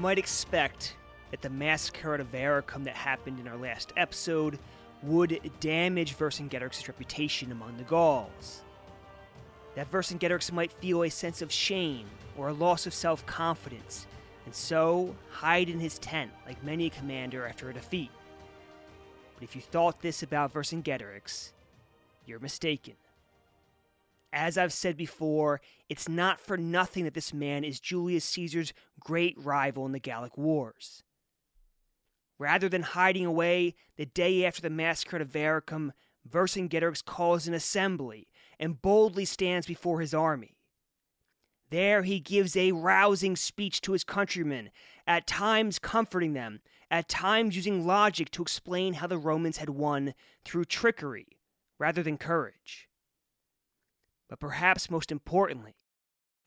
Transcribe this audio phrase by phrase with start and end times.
[0.00, 0.96] Might expect
[1.30, 4.58] that the massacre at Avaricum that happened in our last episode
[5.02, 8.62] would damage Vercingetorix's reputation among the Gauls.
[9.74, 12.06] That Vercingetorix might feel a sense of shame
[12.38, 14.06] or a loss of self confidence,
[14.46, 18.10] and so hide in his tent like many a commander after a defeat.
[19.34, 21.50] But if you thought this about Vercingetorix,
[22.24, 22.94] you're mistaken.
[24.32, 29.36] As I've said before, it's not for nothing that this man is Julius Caesar's great
[29.38, 31.02] rival in the Gallic Wars.
[32.38, 35.92] Rather than hiding away the day after the massacre at Avaricum,
[36.28, 40.56] Vercingetorix calls an assembly and boldly stands before his army.
[41.70, 44.70] There he gives a rousing speech to his countrymen,
[45.06, 46.60] at times comforting them,
[46.90, 51.26] at times using logic to explain how the Romans had won through trickery
[51.78, 52.89] rather than courage.
[54.30, 55.74] But perhaps most importantly,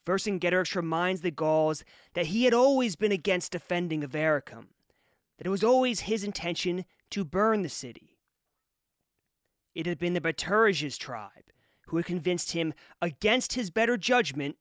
[0.08, 4.68] Vercingetorix reminds the Gauls that he had always been against defending Avaricum,
[5.38, 8.18] that it was always his intention to burn the city.
[9.76, 11.52] It had been the Bituriges tribe
[11.88, 14.56] who had convinced him, against his better judgment,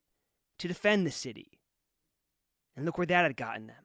[0.59, 1.61] to defend the city.
[2.77, 3.85] And look where that had gotten them.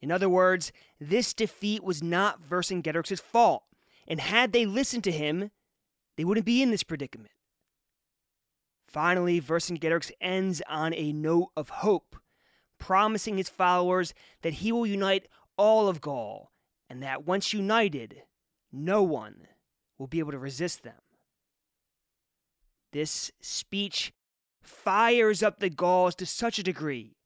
[0.00, 3.64] In other words, this defeat was not Vercingetorix's fault,
[4.08, 5.50] and had they listened to him,
[6.16, 7.32] they wouldn't be in this predicament.
[8.92, 12.16] Finally, Vercingetorix ends on a note of hope,
[12.78, 16.50] promising his followers that he will unite all of Gaul,
[16.88, 18.22] and that once united,
[18.72, 19.46] no one
[19.98, 21.00] will be able to resist them.
[22.92, 24.12] This speech
[24.62, 27.16] fires up the Gauls to such a degree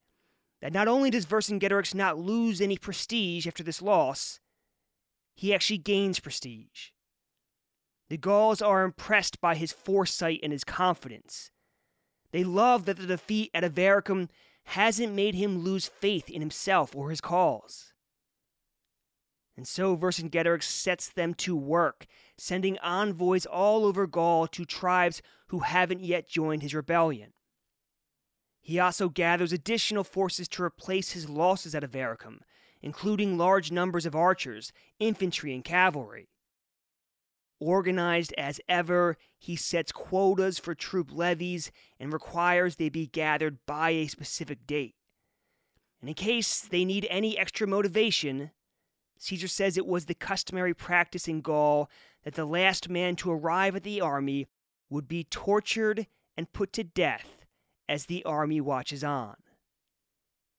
[0.60, 4.40] that not only does Vercingetorix not lose any prestige after this loss,
[5.34, 6.90] he actually gains prestige.
[8.10, 11.50] The Gauls are impressed by his foresight and his confidence,
[12.34, 14.28] they love that the defeat at Avaricum
[14.64, 17.92] hasn't made him lose faith in himself or his cause.
[19.56, 25.60] And so Vercingetorix sets them to work, sending envoys all over Gaul to tribes who
[25.60, 27.34] haven't yet joined his rebellion.
[28.60, 32.38] He also gathers additional forces to replace his losses at Avaricum,
[32.82, 36.30] including large numbers of archers, infantry, and cavalry.
[37.64, 43.88] Organized as ever, he sets quotas for troop levies and requires they be gathered by
[43.88, 44.96] a specific date.
[45.98, 48.50] And in case they need any extra motivation,
[49.16, 51.88] Caesar says it was the customary practice in Gaul
[52.24, 54.46] that the last man to arrive at the army
[54.90, 57.46] would be tortured and put to death
[57.88, 59.36] as the army watches on.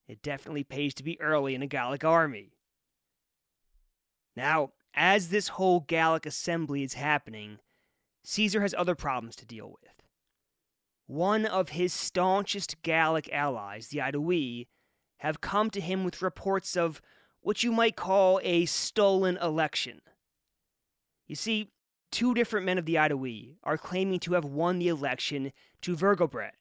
[0.08, 2.50] It definitely pays to be early in a Gallic army.
[4.34, 7.58] Now, as this whole Gallic assembly is happening,
[8.24, 9.92] Caesar has other problems to deal with.
[11.06, 14.66] One of his staunchest Gallic allies, the Aedui,
[15.18, 17.00] have come to him with reports of
[17.40, 20.00] what you might call a stolen election.
[21.28, 21.70] You see,
[22.10, 25.52] two different men of the Aedui are claiming to have won the election
[25.82, 26.52] to Vergobret.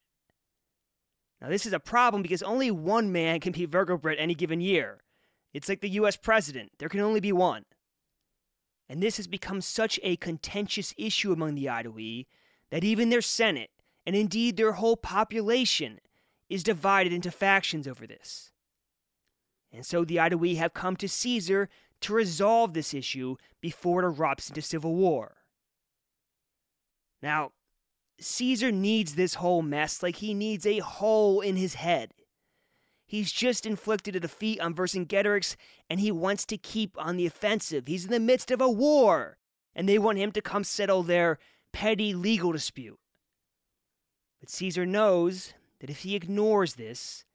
[1.41, 5.02] Now, this is a problem because only one man can beat Vergobret any given year.
[5.53, 7.66] It's like the US president, there can only be one.
[8.88, 12.28] And this has become such a contentious issue among the Aedui
[12.69, 13.72] that even their Senate,
[14.06, 16.00] and indeed their whole population,
[16.50, 18.51] is divided into factions over this.
[19.72, 21.69] And so the Aedui have come to Caesar
[22.01, 25.38] to resolve this issue before it erupts into civil war.
[27.22, 27.52] Now,
[28.19, 32.13] Caesar needs this whole mess like he needs a hole in his head.
[33.07, 35.55] He's just inflicted a defeat on Vercingetorix,
[35.89, 37.88] and he wants to keep on the offensive.
[37.88, 39.38] He's in the midst of a war,
[39.75, 41.38] and they want him to come settle their
[41.71, 42.99] petty legal dispute.
[44.39, 47.25] But Caesar knows that if he ignores this,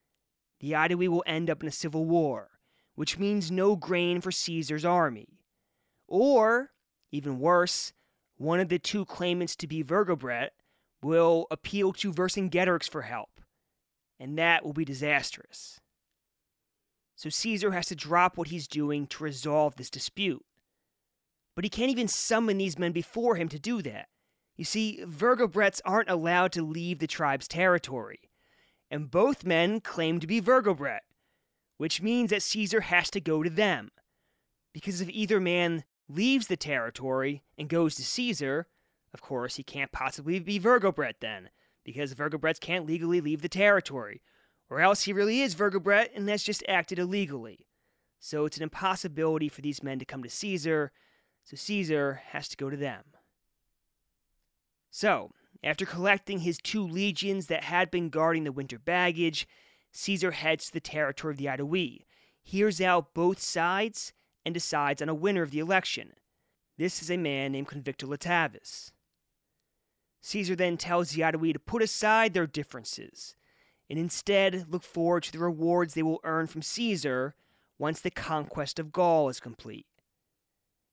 [0.59, 2.51] the Aedui will end up in a civil war,
[2.97, 5.39] which means no grain for Caesar's army.
[6.09, 6.73] Or,
[7.13, 7.93] even worse,
[8.37, 10.51] one of the two claimants to be Vergobret
[11.01, 13.40] will appeal to Vercingetorix for help
[14.21, 15.81] and that will be disastrous.
[17.17, 20.45] So Caesar has to drop what he's doing to resolve this dispute.
[21.57, 24.09] But he can't even summon these men before him to do that.
[24.57, 28.21] You see, Vergobrets aren't allowed to leave the tribe's territory,
[28.91, 31.01] and both men claim to be Vergobret,
[31.79, 33.91] which means that Caesar has to go to them.
[34.73, 38.67] Because if either man leaves the territory and goes to Caesar,
[39.15, 41.49] of course, he can't possibly be Vergobret then,
[41.85, 44.23] because Vergobrets can't legally leave the territory,
[44.69, 47.67] or else he really is Vergobret and has just acted illegally.
[48.19, 50.93] So it's an impossibility for these men to come to Caesar,
[51.45, 53.05] so Caesar has to go to them.
[54.91, 55.33] So,
[55.63, 59.47] after collecting his two legions that had been guarding the winter baggage,
[59.93, 62.05] Caesar heads to the territory of the Aedui,
[62.43, 64.13] hears out both sides,
[64.45, 66.13] and decides on a winner of the election.
[66.79, 68.93] This is a man named Convictolitavis.
[70.21, 73.37] Caesar then tells the Aedui to put aside their differences
[73.91, 77.35] and instead look forward to the rewards they will earn from Caesar
[77.77, 79.87] once the conquest of Gaul is complete.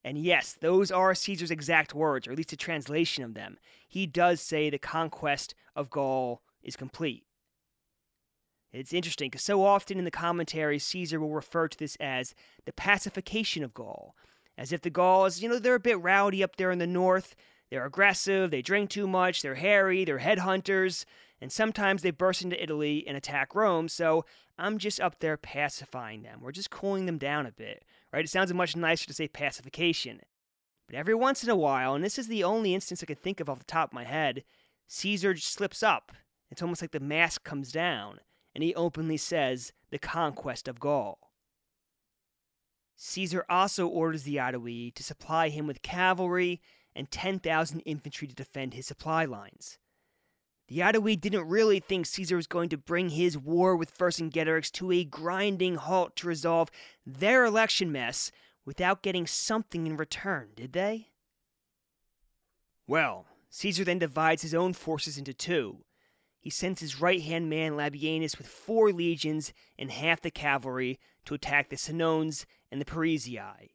[0.03, 3.57] And yes, those are Caesar's exact words, or at least a translation of them.
[3.87, 7.23] He does say the conquest of Gaul is complete.
[8.73, 12.33] It's interesting because so often in the commentary, Caesar will refer to this as
[12.65, 14.15] the pacification of Gaul,
[14.57, 17.35] as if the Gauls, you know, they're a bit rowdy up there in the north.
[17.69, 21.05] They're aggressive, they drink too much, they're hairy, they're headhunters,
[21.41, 24.25] and sometimes they burst into Italy and attack Rome, so
[24.57, 26.39] I'm just up there pacifying them.
[26.41, 28.23] We're just cooling them down a bit, right?
[28.23, 30.21] It sounds much nicer to say pacification.
[30.87, 33.39] But every once in a while, and this is the only instance I can think
[33.39, 34.43] of off the top of my head,
[34.87, 36.13] Caesar slips up.
[36.49, 38.21] It's almost like the mask comes down,
[38.55, 41.19] and he openly says, the conquest of Gaul.
[42.95, 46.61] Caesar also orders the Aedui to supply him with cavalry
[46.97, 49.77] and 10,000 infantry to defend his supply lines.
[50.67, 54.91] The Aedui didn't really think Caesar was going to bring his war with Vercingetorix to
[54.91, 56.69] a grinding halt to resolve
[57.05, 58.31] their election mess
[58.65, 61.07] without getting something in return, did they?
[62.85, 65.85] Well, Caesar then divides his own forces into two.
[66.39, 71.33] He sends his right hand man Labienus with four legions and half the cavalry to
[71.33, 73.69] attack the Senones and the Parisii.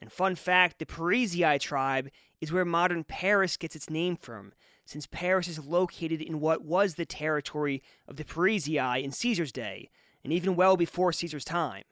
[0.00, 2.10] And fun fact the Parisii tribe
[2.40, 4.52] is where modern Paris gets its name from,
[4.84, 9.90] since Paris is located in what was the territory of the Parisii in Caesar's day,
[10.22, 11.84] and even well before Caesar's time.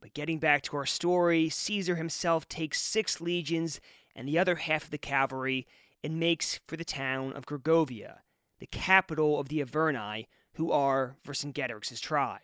[0.00, 3.80] But getting back to our story, Caesar himself takes six legions
[4.16, 5.66] and the other half of the cavalry
[6.02, 8.20] and makes for the town of Gergovia,
[8.58, 12.40] the capital of the Arverni, who are Vercingetorix's tribe.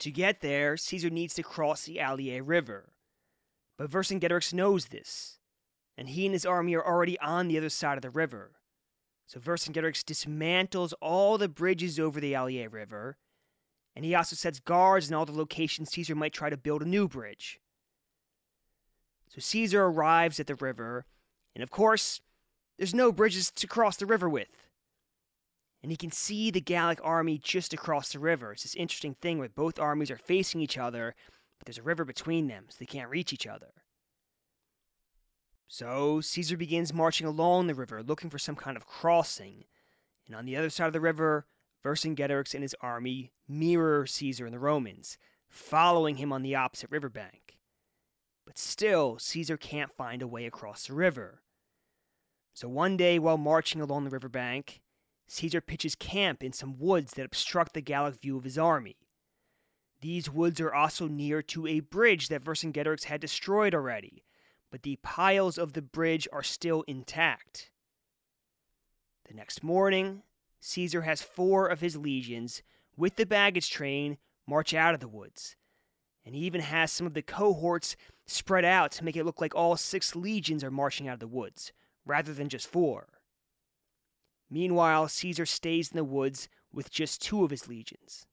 [0.00, 2.94] To get there, Caesar needs to cross the Allier River.
[3.76, 5.38] But Vercingetorix knows this,
[5.96, 8.52] and he and his army are already on the other side of the river.
[9.26, 13.18] So Vercingetorix dismantles all the bridges over the Allier River,
[13.94, 16.88] and he also sets guards in all the locations Caesar might try to build a
[16.88, 17.60] new bridge.
[19.28, 21.04] So Caesar arrives at the river,
[21.54, 22.22] and of course,
[22.78, 24.59] there's no bridges to cross the river with.
[25.82, 28.52] And he can see the Gallic army just across the river.
[28.52, 31.14] It's this interesting thing where both armies are facing each other,
[31.58, 33.72] but there's a river between them, so they can't reach each other.
[35.68, 39.64] So Caesar begins marching along the river, looking for some kind of crossing.
[40.26, 41.46] And on the other side of the river,
[41.84, 45.16] Vercingetorix and his army mirror Caesar and the Romans,
[45.48, 47.58] following him on the opposite riverbank.
[48.46, 51.42] But still, Caesar can't find a way across the river.
[52.52, 54.80] So one day, while marching along the riverbank,
[55.32, 58.96] Caesar pitches camp in some woods that obstruct the Gallic view of his army.
[60.00, 64.24] These woods are also near to a bridge that Vercingetorix had destroyed already,
[64.72, 67.70] but the piles of the bridge are still intact.
[69.28, 70.24] The next morning,
[70.58, 72.64] Caesar has four of his legions,
[72.96, 74.18] with the baggage train,
[74.48, 75.54] march out of the woods.
[76.26, 77.94] And he even has some of the cohorts
[78.26, 81.28] spread out to make it look like all six legions are marching out of the
[81.28, 81.72] woods,
[82.04, 83.19] rather than just four.
[84.50, 88.26] Meanwhile, Caesar stays in the woods with just two of his legions.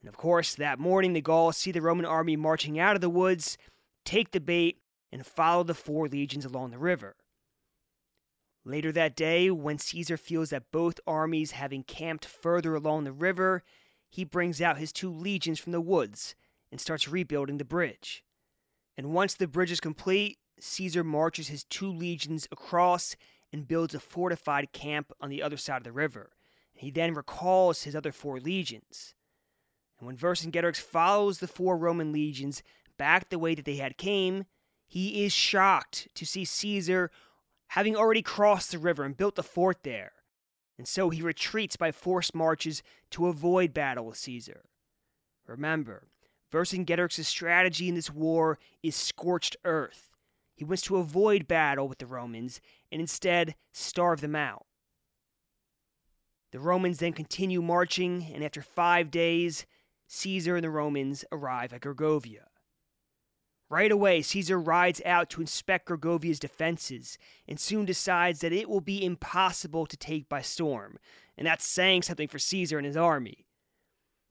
[0.00, 3.10] And of course, that morning the Gauls see the Roman army marching out of the
[3.10, 3.56] woods
[4.04, 4.78] take the bait,
[5.10, 7.16] and follow the four legions along the river.
[8.64, 13.62] Later that day, when Caesar feels that both armies have encamped further along the river,
[14.08, 16.34] he brings out his two legions from the woods
[16.70, 18.24] and starts rebuilding the bridge.
[18.96, 23.16] And once the bridge is complete, Caesar marches his two legions across
[23.52, 26.30] and builds a fortified camp on the other side of the river.
[26.72, 29.14] He then recalls his other four legions.
[29.98, 32.62] And when Vercingetorix follows the four Roman legions
[32.98, 34.46] back the way that they had came,
[34.88, 37.10] he is shocked to see Caesar
[37.68, 40.12] having already crossed the river and built a fort there.
[40.76, 44.64] And so he retreats by forced marches to avoid battle with Caesar.
[45.46, 46.08] Remember,
[46.52, 50.10] Vercingetorix's strategy in this war is scorched earth.
[50.54, 52.60] He wants to avoid battle with the Romans
[52.92, 54.66] and instead starve them out.
[56.52, 59.64] The Romans then continue marching, and after five days,
[60.06, 62.44] Caesar and the Romans arrive at Gergovia.
[63.70, 67.16] Right away, Caesar rides out to inspect Gergovia's defenses
[67.48, 70.98] and soon decides that it will be impossible to take by storm,
[71.38, 73.46] and that's saying something for Caesar and his army.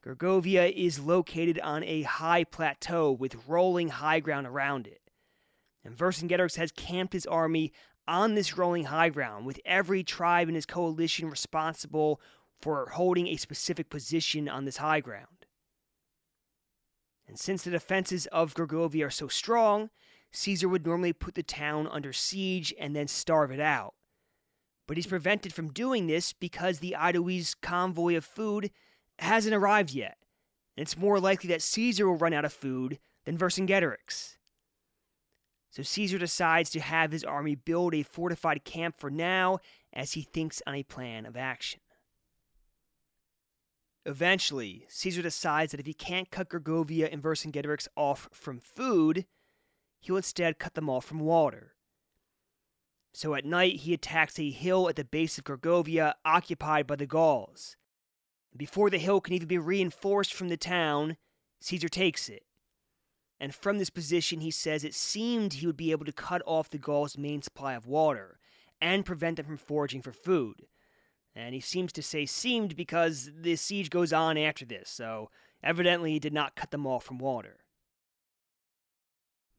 [0.06, 5.02] Gergovia is located on a high plateau with rolling high ground around it,
[5.84, 7.74] and Vercingetorix has camped his army
[8.08, 12.20] on this rolling high ground, with every tribe in his coalition responsible
[12.60, 15.46] for holding a specific position on this high ground.
[17.28, 19.90] And since the defenses of Gergovia are so strong,
[20.32, 23.94] Caesar would normally put the town under siege and then starve it out.
[24.88, 28.72] But he's prevented from doing this because the Aedui's convoy of food
[29.20, 30.18] hasn't arrived yet,
[30.76, 34.38] and it's more likely that Caesar will run out of food than Vercingetorix.
[35.72, 39.60] So Caesar decides to have his army build a fortified camp for now
[39.94, 41.80] as he thinks on a plan of action.
[44.06, 49.26] Eventually, Caesar decides that if he can't cut Gergovia and Vercingetorix off from food,
[50.02, 51.76] he'll instead cut them off from water.
[53.14, 57.06] So at night, he attacks a hill at the base of Gergovia occupied by the
[57.06, 57.78] Gauls.
[58.56, 61.16] Before the hill can even be reinforced from the town,
[61.62, 62.44] Caesar takes it.
[63.42, 66.70] And from this position, he says it seemed he would be able to cut off
[66.70, 68.38] the Gauls' main supply of water
[68.80, 70.68] and prevent them from foraging for food.
[71.36, 75.32] And he seems to say seemed because the siege goes on after this, so
[75.64, 77.58] evidently he did not cut them off from water.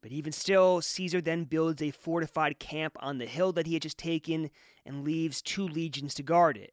[0.01, 3.83] But even still, Caesar then builds a fortified camp on the hill that he had
[3.83, 4.51] just taken
[4.87, 6.73] and leaves two legions to guard it.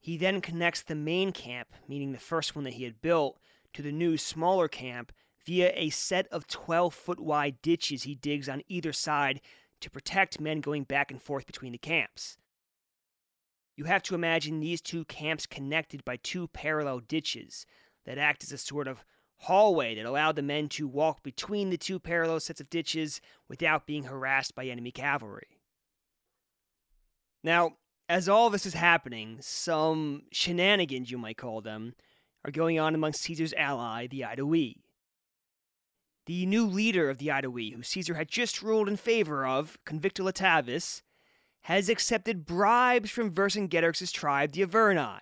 [0.00, 3.38] He then connects the main camp, meaning the first one that he had built,
[3.74, 5.12] to the new, smaller camp
[5.44, 9.40] via a set of 12 foot wide ditches he digs on either side
[9.80, 12.38] to protect men going back and forth between the camps.
[13.76, 17.66] You have to imagine these two camps connected by two parallel ditches
[18.06, 19.04] that act as a sort of
[19.38, 23.86] hallway that allowed the men to walk between the two parallel sets of ditches without
[23.86, 25.58] being harassed by enemy cavalry.
[27.42, 27.72] Now,
[28.08, 31.94] as all this is happening, some shenanigans, you might call them,
[32.44, 34.76] are going on among Caesar's ally, the Aedui.
[36.26, 41.02] The new leader of the Aedui, who Caesar had just ruled in favor of, Convictolitavis,
[41.62, 45.20] has accepted bribes from Vercingetorix's tribe, the Arverni.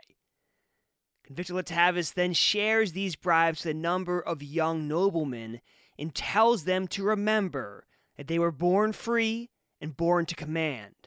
[1.29, 5.61] Convicta Latavius then shares these bribes to a number of young noblemen
[5.99, 7.87] and tells them to remember
[8.17, 9.50] that they were born free
[9.81, 11.01] and born to command.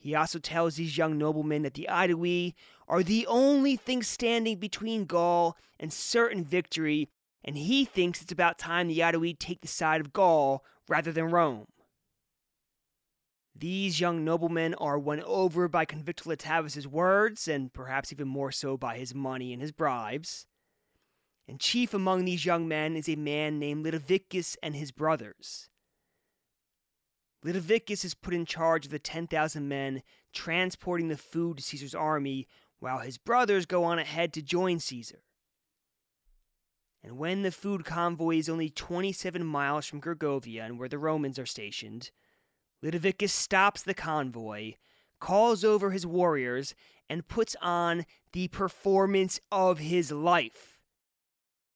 [0.00, 2.54] He also tells these young noblemen that the Aedui
[2.88, 7.10] are the only thing standing between Gaul and certain victory,
[7.44, 11.26] and he thinks it's about time the Aedui take the side of Gaul rather than
[11.30, 11.66] Rome.
[13.54, 18.96] These young noblemen are won over by Convictolitavis's words, and perhaps even more so by
[18.96, 20.46] his money and his bribes.
[21.46, 25.68] And chief among these young men is a man named Litaviccus and his brothers.
[27.44, 32.46] Litaviccus is put in charge of the 10,000 men transporting the food to Caesar's army,
[32.78, 35.22] while his brothers go on ahead to join Caesar.
[37.02, 41.38] And when the food convoy is only 27 miles from Gergovia and where the Romans
[41.38, 42.10] are stationed,
[42.82, 44.74] Litaviccus stops the convoy,
[45.18, 46.74] calls over his warriors,
[47.08, 50.78] and puts on the performance of his life.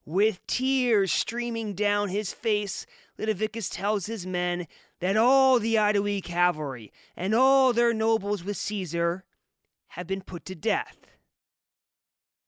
[0.06, 2.84] With tears streaming down his face,
[3.18, 4.66] Litaviccus tells his men
[5.04, 9.22] that all the Aedui cavalry and all their nobles with Caesar
[9.88, 10.96] have been put to death.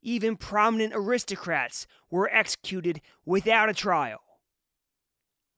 [0.01, 4.21] Even prominent aristocrats were executed without a trial.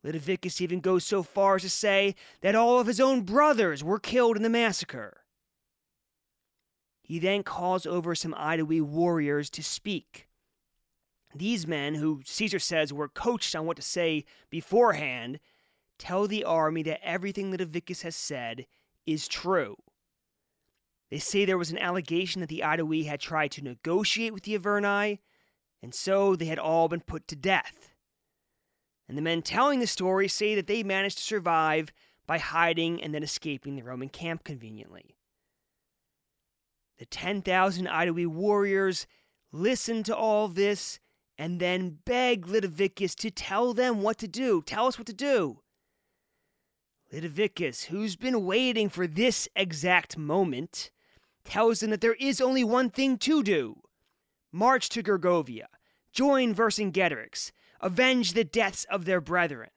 [0.04, 4.00] Litaviccus even goes so far as to say that all of his own brothers were
[4.00, 5.20] killed in the massacre.
[7.00, 10.26] He then calls over some Aedui warriors to speak.
[11.32, 15.38] These men, who Caesar says were coached on what to say beforehand,
[15.98, 18.66] tell the army that everything Litaviccus has said
[19.06, 19.76] is true.
[21.10, 24.58] They say there was an allegation that the Aedui had tried to negotiate with the
[24.58, 25.20] Arverni,
[25.82, 27.94] and so they had all been put to death
[29.08, 31.92] and the men telling the story say that they managed to survive
[32.26, 35.16] by hiding and then escaping the Roman camp conveniently.
[36.98, 39.06] The 10,000 Aedui warriors
[39.50, 41.00] listen to all this
[41.38, 44.62] and then beg Litaviccus to tell them what to do.
[44.66, 45.60] Tell us what to do.
[47.12, 50.90] Litaviccus, who's been waiting for this exact moment,
[51.44, 53.80] tells them that there is only one thing to do
[54.52, 55.66] march to Gergovia,
[56.12, 59.70] join Vercingetorix, avenge the deaths of their brethren.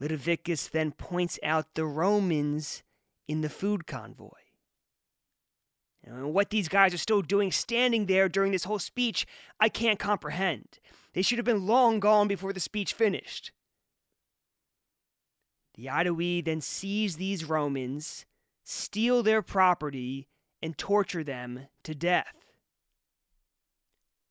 [0.00, 2.82] Litaviccus then points out the Romans
[3.26, 4.28] in the food convoy.
[6.04, 9.26] And what these guys are still doing standing there during this whole speech,
[9.60, 10.78] I can't comprehend.
[11.12, 13.52] They should have been long gone before the speech finished.
[15.78, 18.26] The Aedui then seize these Romans,
[18.64, 20.26] steal their property,
[20.60, 22.34] and torture them to death.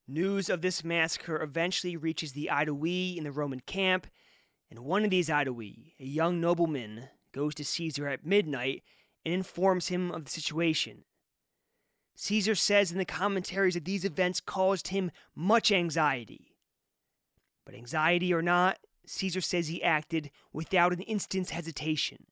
[0.09, 4.07] News of this massacre eventually reaches the Aedui in the Roman camp,
[4.69, 8.83] And one of these Aedui, a young nobleman, goes to Caesar at midnight
[9.23, 11.05] and informs him of the situation.
[12.17, 16.57] Caesar says in the commentaries that these events caused him much anxiety.
[17.63, 22.25] But anxiety or not, Caesar says he acted without an instant's hesitation.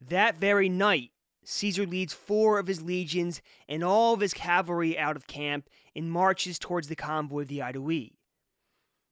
[0.00, 1.10] That very night,
[1.44, 6.10] Caesar leads four of his legions and all of his cavalry out of camp and
[6.10, 8.12] marches towards the convoy of the Aedui.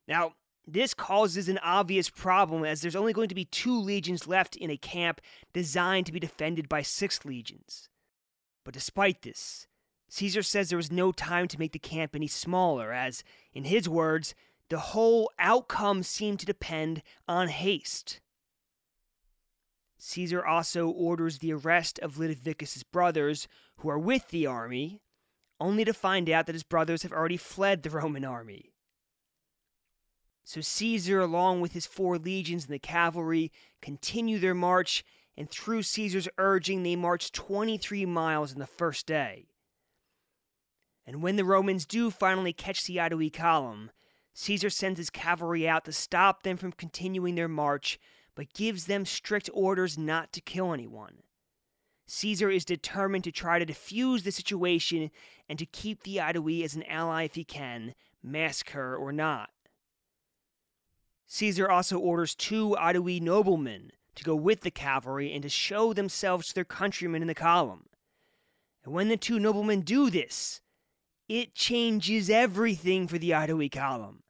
[0.07, 0.35] Now,
[0.67, 4.71] this causes an obvious problem as there's only going to be two legions left in
[4.71, 5.21] a camp
[5.52, 7.88] designed to be defended by six legions.
[8.64, 9.67] But despite this,
[10.11, 13.88] Caesar says there was no time to make the camp any smaller, as, in his
[13.88, 14.35] words,
[14.71, 18.21] the whole outcome seemed to depend on haste.
[19.99, 23.49] Caesar also orders the arrest of Litaviccus's brothers,
[23.79, 25.03] who are with the army,
[25.61, 28.73] only to find out that his brothers have already fled the Roman army.
[30.45, 35.05] So Caesar, along with his four legions and the cavalry, continue their march,
[35.37, 39.49] and through Caesar's urging, they march 23 miles in the first day.
[41.07, 43.91] And when the Romans do finally catch the Aedui column,
[44.34, 47.99] Caesar sends his cavalry out to stop them from continuing their march,
[48.34, 51.22] but gives them strict orders not to kill anyone.
[52.06, 55.10] Caesar is determined to try to defuse the situation
[55.49, 59.50] and to keep the Aedui as an ally if he can, massacre or not.
[61.26, 66.49] Caesar also orders two Aedui noblemen to go with the cavalry and to show themselves
[66.49, 67.87] to their countrymen in the column.
[68.84, 70.60] And when the two noblemen do this,
[71.30, 74.25] it changes everything for the Aedui column.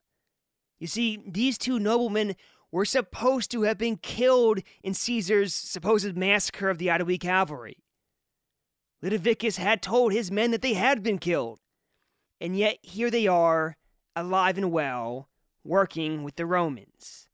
[0.79, 2.35] You see, these two noblemen
[2.71, 7.77] were supposed to have been killed in Caesar's supposed massacre of the Aedui cavalry.
[9.03, 11.59] Litaviccus had told his men that they had been killed.
[12.39, 13.77] And yet here they are,
[14.15, 15.27] alive and well,
[15.63, 17.27] working with the Romans.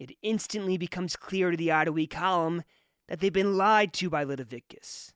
[0.00, 2.64] It instantly becomes clear to the Aedui column
[3.06, 5.13] that they've been lied to by Litaviccus.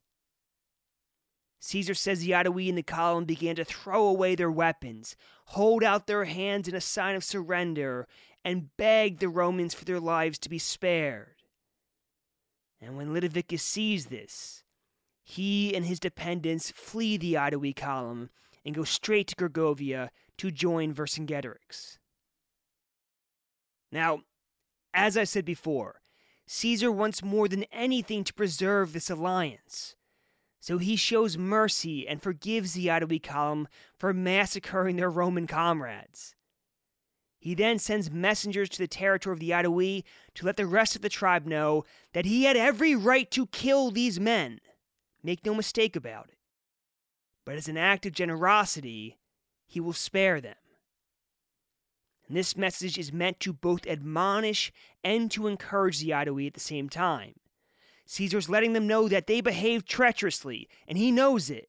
[1.61, 5.17] Caesar says the Aedui in the column began to throw away their weapons,
[5.47, 8.07] hold out their hands in a sign of surrender,
[8.45, 11.43] and beg the Romans for their lives to be spared.
[12.81, 14.63] And when Litaviccus sees this,
[15.25, 18.31] he and his dependents flee the Aedui column
[18.65, 21.99] and go straight to Gergovia to join Vercingetorix.
[23.91, 24.21] Now,
[24.95, 26.01] as I said before,
[26.47, 29.97] Caesar wants more than anything to preserve this alliance.
[30.61, 36.35] So he shows mercy and forgives the Aedui column for massacring their Roman comrades.
[37.39, 40.03] He then sends messengers to the territory of the Aedui
[40.35, 43.91] to let the rest of the tribe know that he had every right to kill
[43.91, 44.61] these men.
[45.23, 46.39] Make no mistake about it.
[47.45, 49.17] But as an act of generosity,
[49.67, 50.57] he will spare them.
[52.27, 56.61] And this message is meant to both admonish and to encourage the Aedui at the
[56.61, 57.35] same time.
[58.11, 61.69] Caesar's letting them know that they behaved treacherously, and he knows it,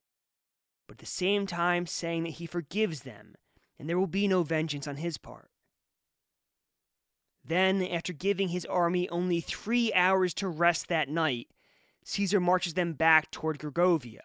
[0.88, 3.36] but at the same time saying that he forgives them,
[3.78, 5.50] and there will be no vengeance on his part.
[7.44, 11.50] Then, after giving his army only three hours to rest that night,
[12.06, 14.22] Caesar marches them back toward Gergovia.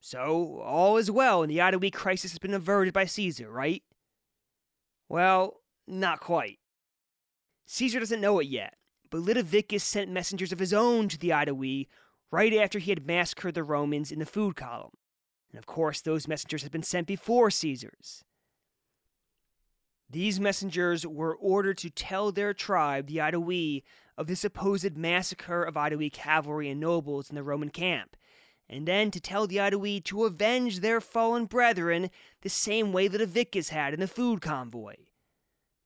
[0.00, 3.82] So, all is well, and the Aedui crisis has been averted by Caesar, right?
[5.10, 6.60] Well, not quite.
[7.66, 8.74] Caesar doesn't know it yet,
[9.12, 11.86] but Litaviccus sent messengers of his own to the Aedui
[12.30, 14.94] right after he had massacred the Romans in the food column.
[15.50, 18.24] And of course, those messengers had been sent before Caesar's.
[20.08, 23.82] These messengers were ordered to tell their tribe, the Aedui,
[24.16, 28.16] of the supposed massacre of Aedui cavalry and nobles in the Roman camp,
[28.66, 32.08] and then to tell the Aedui to avenge their fallen brethren
[32.40, 34.94] the same way that Avicus had in the food convoy,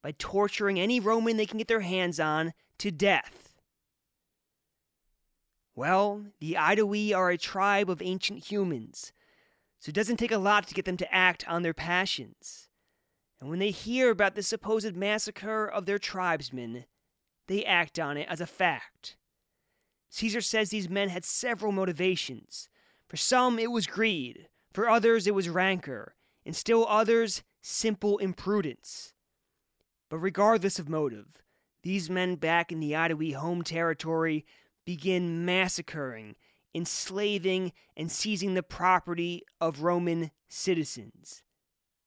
[0.00, 3.54] by torturing any Roman they can get their hands on to death.
[5.74, 9.12] Well, the Aedui are a tribe of ancient humans,
[9.78, 12.68] so it doesn't take a lot to get them to act on their passions.
[13.40, 16.86] And when they hear about the supposed massacre of their tribesmen,
[17.46, 19.16] they act on it as a fact.
[20.08, 22.70] Caesar says these men had several motivations,
[23.08, 24.48] for some, it was greed.
[24.72, 26.14] For others, it was rancor.
[26.44, 29.12] And still others, simple imprudence.
[30.10, 31.42] But regardless of motive,
[31.86, 34.44] these men back in the Aedui home territory
[34.84, 36.34] begin massacring,
[36.74, 41.44] enslaving, and seizing the property of Roman citizens,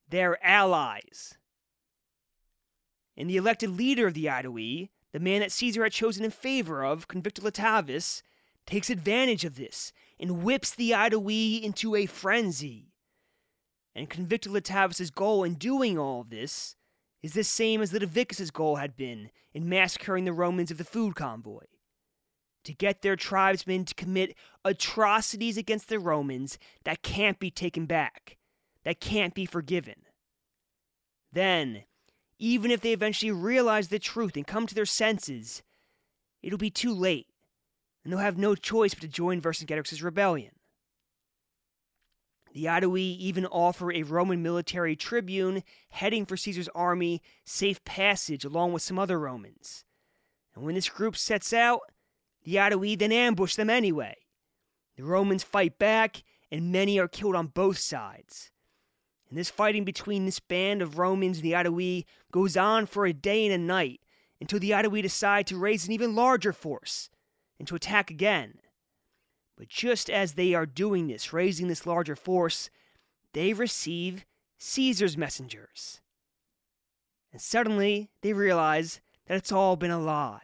[0.10, 1.38] their allies.
[3.16, 6.84] And the elected leader of the Aedui, the man that Caesar had chosen in favor
[6.84, 8.22] of, Convictolitavis,
[8.66, 12.92] takes advantage of this and whips the Aedui into a frenzy.
[13.96, 16.76] And Convictolitavis' goal in doing all this
[17.22, 21.16] is the same as Litaviccus's goal had been in massacring the Romans of the food
[21.16, 21.66] convoy.
[22.66, 28.38] To get their tribesmen to commit atrocities against the Romans that can't be taken back,
[28.84, 29.96] that can't be forgiven.
[31.32, 31.84] Then,
[32.38, 35.64] even if they eventually realize the truth and come to their senses,
[36.42, 37.28] it'll be too late,
[38.04, 40.52] and they'll have no choice but to join Vercingetorix's rebellion.
[42.60, 48.74] The Aedui even offer a Roman military tribune heading for Caesar's army safe passage along
[48.74, 49.86] with some other Romans.
[50.54, 51.84] And when this group sets out,
[52.44, 54.18] the Aedui then ambush them anyway.
[54.98, 58.52] The Romans fight back, and many are killed on both sides.
[59.30, 63.14] And this fighting between this band of Romans and the Aedui goes on for a
[63.14, 64.02] day and a night
[64.42, 67.10] until the Aedui decide to raise an even larger force
[67.58, 68.60] and to attack again.
[69.60, 72.70] But just as they are doing this, raising this larger force,
[73.34, 74.26] they receive
[74.58, 76.00] Caesar's messengers.
[77.34, 80.44] And suddenly they realize that it's all been a lie.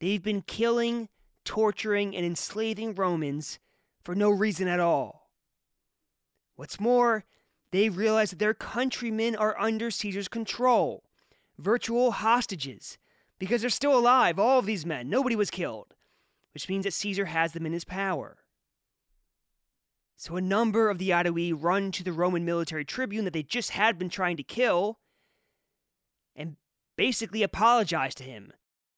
[0.00, 1.08] They've been killing,
[1.44, 3.60] torturing, and enslaving Romans
[4.02, 5.30] for no reason at all.
[6.56, 7.24] What's more,
[7.70, 11.04] they realize that their countrymen are under Caesar's control,
[11.58, 12.98] virtual hostages,
[13.38, 15.08] because they're still alive, all of these men.
[15.08, 15.93] Nobody was killed,
[16.54, 18.38] which means that Caesar has them in his power.
[20.16, 23.70] So a number of the Aedui run to the Roman military tribune that they just
[23.70, 24.98] had been trying to kill
[26.36, 26.56] and
[26.96, 28.52] basically apologize to him,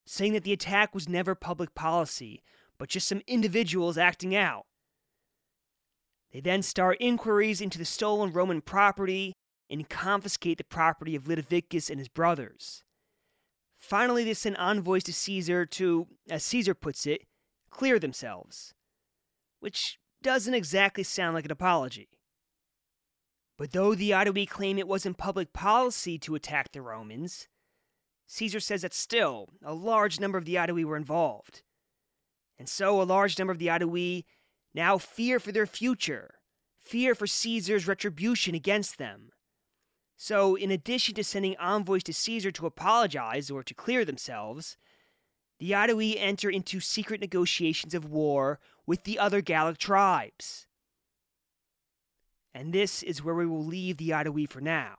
[0.04, 2.42] saying that the attack was never public policy,
[2.78, 4.66] but just some individuals acting out.
[6.32, 9.32] They then start inquiries into the stolen Roman property
[9.70, 12.84] and confiscate the property of Litaviccus and his brothers.
[13.78, 17.22] Finally, they send envoys to Caesar to, as Caesar puts it,
[17.70, 18.74] clear themselves,
[19.61, 22.09] which doesn't exactly sound like an apology.
[23.59, 27.48] But though the Aedui claim it wasn't public policy to attack the Romans,
[28.26, 31.62] Caesar says that still a large number of the Aedui were involved.
[32.59, 34.24] And so a large number of the Aedui
[34.74, 36.35] now fear for their future,
[36.79, 39.31] fear for Caesar's retribution against them.
[40.18, 44.79] So, in addition to sending envoys to Caesar to apologize or to clear themselves,
[45.58, 50.66] the Aedui enter into secret negotiations of war with the other Gallic tribes.
[52.54, 54.96] And this is where we will leave the Aedui for now.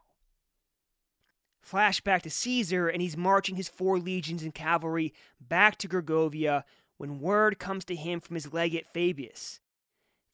[1.66, 6.64] Flashback to Caesar, and he's marching his four legions and cavalry back to Gergovia
[6.98, 9.60] when word comes to him from his legate Fabius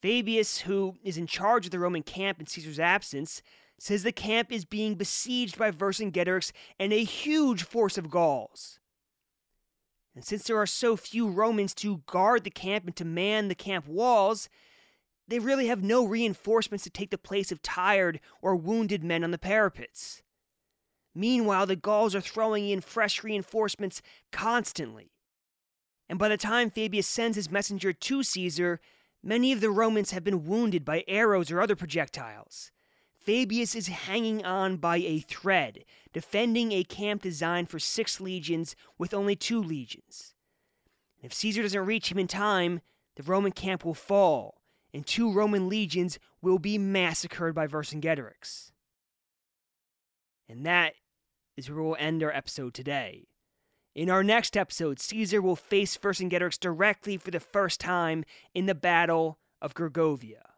[0.04, 3.42] Fabius, who is in charge of the Roman camp in Caesar's absence,
[3.80, 8.80] says the camp is being besieged by Vercingetorix and a huge force of Gauls.
[10.16, 13.56] And since there are so few Romans to guard the camp and to man the
[13.56, 14.48] camp walls,
[15.28, 19.32] they really have no reinforcements to take the place of tired or wounded men on
[19.32, 20.22] the parapets.
[21.16, 25.12] Meanwhile, the Gauls are throwing in fresh reinforcements constantly.
[26.10, 28.80] And by the time Fabius sends his messenger to Caesar,
[29.26, 32.72] Many of the Romans have been wounded by arrows or other projectiles.
[33.26, 39.14] Fabius is hanging on by a thread, defending a camp designed for six legions with
[39.14, 40.34] only two legions.
[41.22, 42.82] If Caesar doesn't reach him in time,
[43.16, 44.62] the Roman camp will fall,
[44.94, 48.72] and two Roman legions will be massacred by Vercingetorix.
[50.50, 50.96] And that
[51.56, 53.28] is where we'll end our episode today.
[53.96, 58.76] In our next episode, Caesar will face Vercingetorix directly for the first time in the
[58.76, 60.53] Battle of Gergovia.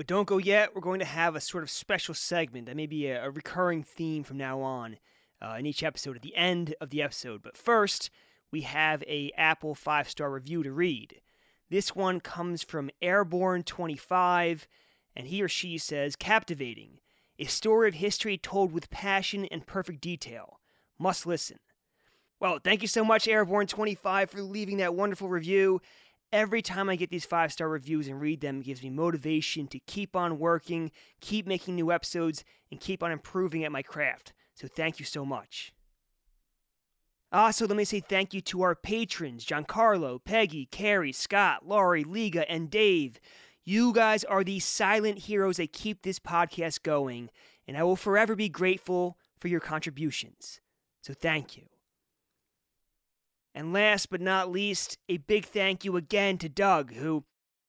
[0.00, 0.74] But don't go yet.
[0.74, 3.82] We're going to have a sort of special segment that may be a, a recurring
[3.82, 4.96] theme from now on
[5.42, 7.42] uh, in each episode at the end of the episode.
[7.42, 8.08] But first,
[8.50, 11.20] we have a Apple five star review to read.
[11.68, 14.66] This one comes from Airborne25,
[15.14, 17.00] and he or she says, "Captivating,
[17.38, 20.60] a story of history told with passion and perfect detail.
[20.98, 21.58] Must listen."
[22.40, 25.82] Well, thank you so much, Airborne25, for leaving that wonderful review.
[26.32, 29.66] Every time I get these five star reviews and read them, it gives me motivation
[29.68, 34.32] to keep on working, keep making new episodes, and keep on improving at my craft.
[34.54, 35.72] So thank you so much.
[37.32, 42.48] Also, let me say thank you to our patrons Giancarlo, Peggy, Carrie, Scott, Laurie, Liga,
[42.50, 43.20] and Dave.
[43.64, 47.30] You guys are the silent heroes that keep this podcast going,
[47.68, 50.60] and I will forever be grateful for your contributions.
[51.02, 51.69] So thank you.
[53.54, 57.24] And last but not least, a big thank you again to Doug, who,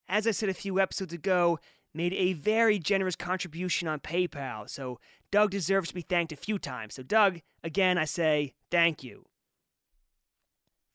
[0.08, 1.58] as I said a few episodes ago,
[1.94, 4.68] made a very generous contribution on PayPal.
[4.68, 6.94] So Doug deserves to be thanked a few times.
[6.94, 9.26] So, Doug, again, I say thank you.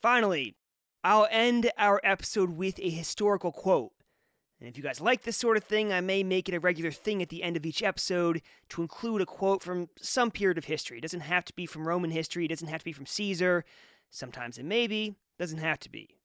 [0.02, 0.56] Finally,
[1.04, 3.92] I'll end our episode with a historical quote.
[4.60, 6.92] And if you guys like this sort of thing, I may make it a regular
[6.92, 10.66] thing at the end of each episode to include a quote from some period of
[10.66, 10.98] history.
[10.98, 13.66] It doesn't have to be from Roman history, it doesn't have to be from Caesar.
[14.10, 16.18] Sometimes it may be, doesn't have to be.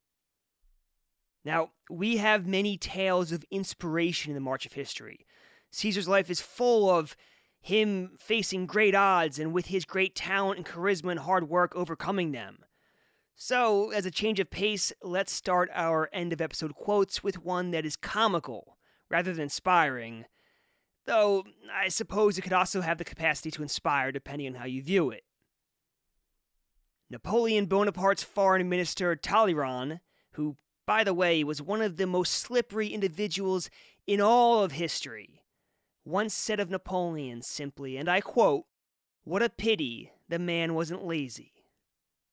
[1.45, 5.27] Now, we have many tales of inspiration in the march of history.
[5.73, 7.17] Caesar's life is full of
[7.61, 12.33] him facing great odds and with his great talent and charisma and hard work overcoming
[12.33, 12.59] them.
[13.35, 17.71] So, as a change of pace, let's start our end of episode quotes with one
[17.71, 18.79] that is comical
[19.11, 20.27] rather than inspiring.
[21.07, 24.83] Though, I suppose it could also have the capacity to inspire depending on how you
[24.83, 25.25] view it.
[27.13, 30.01] Napoleon Bonaparte's foreign minister Talleyrand,
[30.33, 33.69] who, by the way, was one of the most slippery individuals
[34.07, 35.43] in all of history,
[36.07, 38.65] once said of Napoleon simply, and I quote,
[39.25, 41.53] What a pity the man wasn't lazy.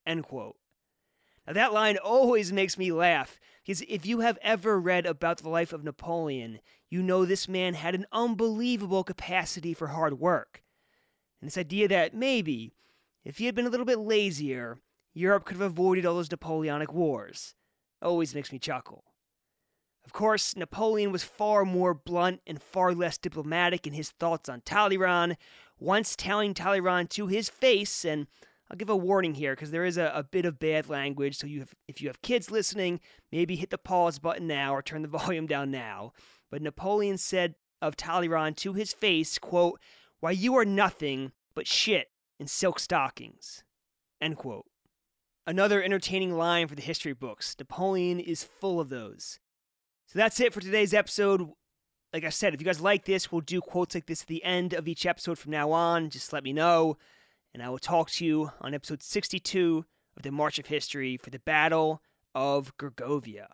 [0.05, 0.55] End quote.
[1.45, 5.49] Now, that line always makes me laugh because if you have ever read about the
[5.49, 10.63] life of Napoleon, you know this man had an unbelievable capacity for hard work.
[11.41, 12.71] And this idea that maybe,
[13.29, 14.79] if he had been a little bit lazier,
[15.13, 17.53] Europe could have avoided all those Napoleonic wars
[18.01, 19.03] always makes me chuckle.
[20.03, 24.61] Of course, Napoleon was far more blunt and far less diplomatic in his thoughts on
[24.61, 25.37] Talleyrand,
[25.77, 28.25] once telling Talleyrand to his face, and
[28.71, 31.37] I'll give a warning here because there is a, a, bit of bad language.
[31.37, 32.99] So you have, if you have kids listening,
[33.31, 36.13] maybe hit the pause button now or turn the volume down now.
[36.49, 39.79] But Napoleon said of Talleyrand to his face, quote,
[40.19, 42.07] Why you are nothing but shit
[42.39, 43.63] in silk stockings.
[44.21, 44.65] End quote.
[45.45, 47.55] Another entertaining line for the history books.
[47.57, 49.39] Napoleon is full of those.
[50.05, 51.49] So that's it for today's episode.
[52.13, 54.43] Like I said, if you guys like this, we'll do quotes like this at the
[54.43, 56.09] end of each episode from now on.
[56.09, 56.97] Just let me know
[57.53, 61.29] and I will talk to you on episode 62 of the March of History for
[61.29, 62.01] the Battle
[62.35, 63.47] of Gergovia.